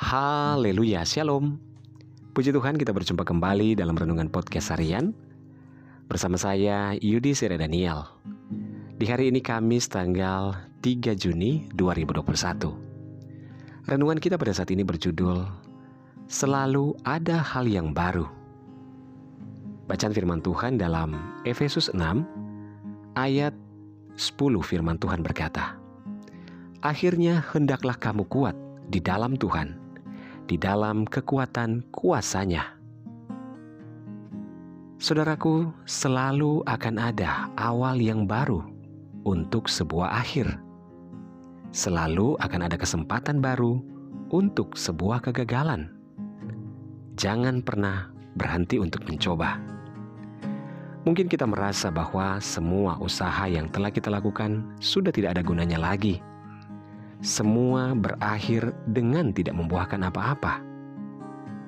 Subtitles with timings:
[0.00, 1.60] Haleluya, Shalom.
[2.32, 5.12] Puji Tuhan kita berjumpa kembali dalam Renungan Podcast Harian
[6.08, 8.08] Bersama saya Yudi Sire Daniel.
[8.96, 15.44] Di hari ini Kamis tanggal 3 Juni 2021 Renungan kita pada saat ini berjudul
[16.32, 18.24] Selalu ada hal yang baru.
[19.84, 21.12] Bacaan firman Tuhan dalam
[21.44, 22.00] Efesus 6
[23.20, 23.52] ayat
[24.16, 24.32] 10
[24.64, 25.76] firman Tuhan berkata
[26.80, 28.56] Akhirnya hendaklah kamu kuat
[28.88, 29.89] di dalam Tuhan,
[30.50, 32.74] di dalam kekuatan kuasanya.
[34.98, 38.58] Saudaraku, selalu akan ada awal yang baru
[39.22, 40.58] untuk sebuah akhir.
[41.70, 43.78] Selalu akan ada kesempatan baru
[44.34, 45.94] untuk sebuah kegagalan.
[47.14, 49.54] Jangan pernah berhenti untuk mencoba.
[51.06, 56.18] Mungkin kita merasa bahwa semua usaha yang telah kita lakukan sudah tidak ada gunanya lagi
[57.20, 60.64] semua berakhir dengan tidak membuahkan apa-apa.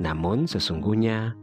[0.01, 1.37] Namun, sesungguhnya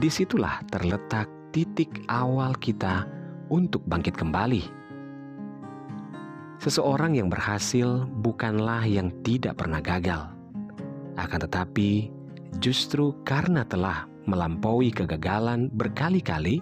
[0.00, 3.04] di situlah terletak titik awal kita
[3.52, 4.64] untuk bangkit kembali.
[6.60, 10.28] Seseorang yang berhasil bukanlah yang tidak pernah gagal,
[11.16, 12.12] akan tetapi
[12.60, 16.60] justru karena telah melampaui kegagalan berkali-kali,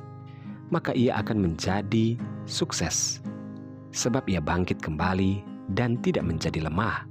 [0.70, 2.14] maka ia akan menjadi
[2.46, 3.19] sukses,
[3.91, 7.05] sebab ia bangkit kembali dan tidak menjadi lemah.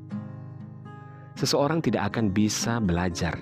[1.38, 3.38] Seseorang tidak akan bisa belajar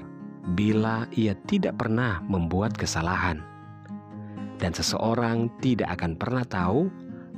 [0.54, 3.40] bila ia tidak pernah membuat kesalahan,
[4.60, 6.92] dan seseorang tidak akan pernah tahu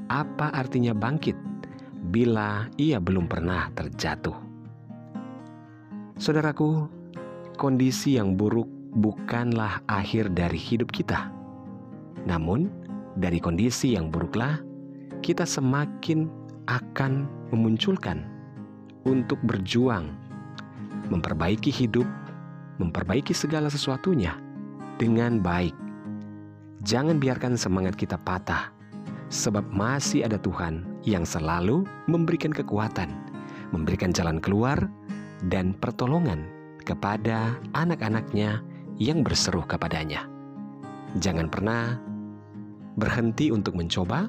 [0.09, 1.37] apa artinya bangkit
[2.09, 4.35] bila ia belum pernah terjatuh.
[6.17, 6.89] Saudaraku,
[7.61, 8.65] kondisi yang buruk
[8.97, 11.29] bukanlah akhir dari hidup kita,
[12.25, 12.73] namun
[13.13, 14.57] dari kondisi yang buruklah
[15.21, 16.29] kita semakin
[16.67, 18.27] akan memunculkan
[19.07, 20.11] untuk berjuang,
[21.07, 22.05] memperbaiki hidup,
[22.77, 24.35] memperbaiki segala sesuatunya
[24.99, 25.73] dengan baik.
[26.83, 28.69] Jangan biarkan semangat kita patah,
[29.31, 33.11] sebab masih ada Tuhan yang selalu memberikan kekuatan,
[33.71, 34.77] memberikan jalan keluar,
[35.47, 36.47] dan pertolongan
[36.83, 38.63] kepada anak-anaknya
[38.97, 40.25] yang berseru kepadanya.
[41.19, 41.99] Jangan pernah
[42.97, 44.27] berhenti untuk mencoba,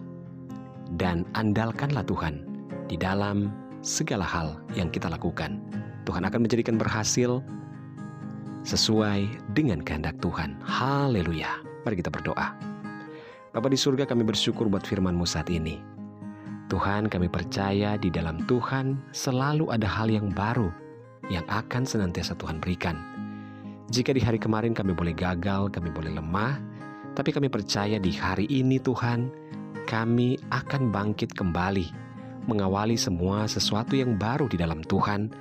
[0.97, 2.49] dan andalkanlah Tuhan
[2.89, 3.53] di dalam
[3.85, 5.61] segala hal yang kita lakukan.
[6.09, 7.45] Tuhan akan menjadikan berhasil
[8.65, 10.57] sesuai dengan kehendak Tuhan.
[10.65, 11.61] Haleluya.
[11.85, 12.57] Mari kita berdoa.
[13.53, 15.81] Bapak di surga kami bersyukur buat firman-Mu saat ini.
[16.69, 20.69] Tuhan kami percaya di dalam Tuhan selalu ada hal yang baru
[21.33, 22.97] yang akan senantiasa Tuhan berikan.
[23.89, 26.61] Jika di hari kemarin kami boleh gagal, kami boleh lemah,
[27.17, 29.33] tapi kami percaya di hari ini Tuhan,
[29.89, 31.89] kami akan bangkit kembali,
[32.45, 35.33] mengawali semua sesuatu yang baru di dalam Tuhan,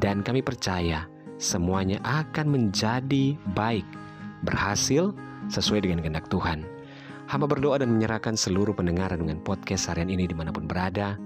[0.00, 1.04] dan kami percaya
[1.36, 3.84] semuanya akan menjadi baik,
[4.48, 5.12] berhasil
[5.52, 6.64] sesuai dengan kehendak Tuhan.
[7.28, 11.20] Hamba berdoa dan menyerahkan seluruh pendengaran dengan podcast harian ini di mana pun berada,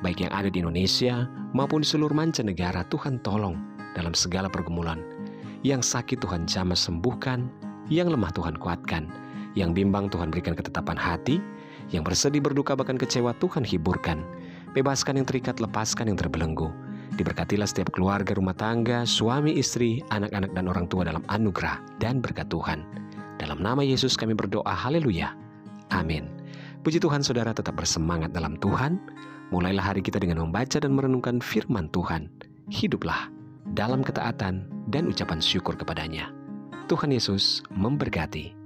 [0.00, 3.60] baik yang ada di Indonesia maupun di seluruh mancanegara, Tuhan tolong
[3.92, 5.04] dalam segala pergumulan.
[5.60, 7.48] Yang sakit Tuhan jamah sembuhkan,
[7.92, 9.08] yang lemah Tuhan kuatkan,
[9.56, 11.40] yang bimbang Tuhan berikan ketetapan hati,
[11.90, 14.22] yang bersedih berduka bahkan kecewa Tuhan hiburkan.
[14.74, 16.68] Bebaskan yang terikat, lepaskan yang terbelenggu.
[17.16, 22.50] Diberkatilah setiap keluarga rumah tangga, suami, istri, anak-anak dan orang tua dalam anugerah dan berkat
[22.52, 22.84] Tuhan.
[23.40, 25.32] Dalam nama Yesus kami berdoa, haleluya.
[25.94, 26.28] Amin.
[26.82, 28.98] Puji Tuhan saudara tetap bersemangat dalam Tuhan.
[29.54, 32.26] Mulailah hari kita dengan membaca dan merenungkan firman Tuhan.
[32.68, 33.30] Hiduplah
[33.78, 36.34] dalam ketaatan dan ucapan syukur kepadanya.
[36.90, 38.65] Tuhan Yesus memberkati.